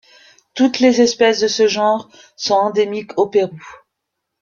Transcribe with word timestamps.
Toutes 0.55 0.79
les 0.79 0.99
espèces 0.99 1.39
de 1.41 1.47
ce 1.47 1.67
genre 1.67 2.09
sont 2.35 2.55
endémiques 2.55 3.11
au 3.17 3.29
Pérou. 3.29 3.61